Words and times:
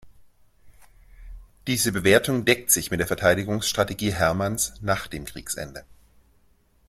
Diese 1.67 1.91
Bewertung 1.91 2.43
deckt 2.43 2.71
sich 2.71 2.89
mit 2.89 2.99
der 2.99 3.05
Verteidigungsstrategie 3.05 4.11
Herrmanns 4.13 4.73
nach 4.81 5.05
dem 5.05 5.25
Kriegsende. 5.25 5.85